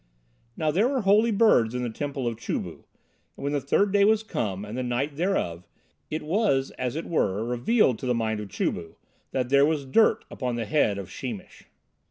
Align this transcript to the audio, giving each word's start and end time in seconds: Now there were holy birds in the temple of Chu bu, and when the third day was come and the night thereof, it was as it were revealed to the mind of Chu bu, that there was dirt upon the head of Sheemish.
Now 0.57 0.71
there 0.71 0.87
were 0.87 1.01
holy 1.01 1.29
birds 1.29 1.75
in 1.75 1.83
the 1.83 1.91
temple 1.91 2.25
of 2.25 2.35
Chu 2.39 2.59
bu, 2.59 2.69
and 3.35 3.43
when 3.43 3.51
the 3.53 3.61
third 3.61 3.93
day 3.93 4.03
was 4.03 4.23
come 4.23 4.65
and 4.65 4.75
the 4.75 4.81
night 4.81 5.15
thereof, 5.15 5.67
it 6.09 6.23
was 6.23 6.71
as 6.71 6.95
it 6.95 7.05
were 7.05 7.45
revealed 7.45 7.99
to 7.99 8.07
the 8.07 8.15
mind 8.15 8.39
of 8.39 8.49
Chu 8.49 8.71
bu, 8.71 8.95
that 9.31 9.49
there 9.49 9.63
was 9.63 9.85
dirt 9.85 10.25
upon 10.31 10.55
the 10.55 10.65
head 10.65 10.97
of 10.97 11.07
Sheemish. 11.11 11.65